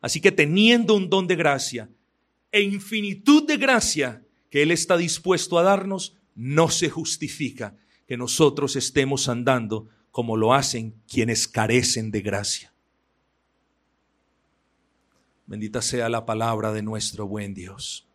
[0.00, 1.88] Así que teniendo un don de gracia
[2.52, 7.76] e infinitud de gracia que Él está dispuesto a darnos, no se justifica
[8.06, 12.72] que nosotros estemos andando como lo hacen quienes carecen de gracia.
[15.46, 18.06] Bendita sea la palabra de nuestro buen Dios.